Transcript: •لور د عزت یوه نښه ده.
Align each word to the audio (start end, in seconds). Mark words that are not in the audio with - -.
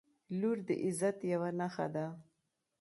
•لور 0.39 0.57
د 0.67 0.69
عزت 0.83 1.17
یوه 1.31 1.49
نښه 1.59 1.87
ده. 1.95 2.05